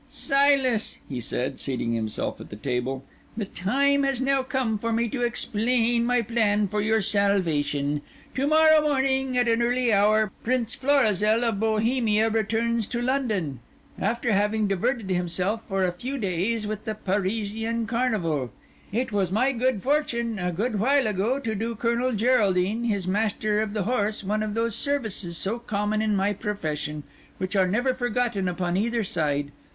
[0.09, 3.05] "Silas," he said, seating himself at the table,
[3.37, 8.01] "the time has now come for me to explain my plan for your salvation.
[8.33, 13.59] To morrow morning, at an early hour, Prince Florizel of Bohemia returns to London,
[13.99, 18.49] after having diverted himself for a few days with the Parisian Carnival.
[18.91, 23.73] It was my fortune, a good while ago, to do Colonel Geraldine, his Master of
[23.73, 27.03] the Horse, one of those services, so common in my profession,
[27.37, 29.51] which are never forgotten upon either side.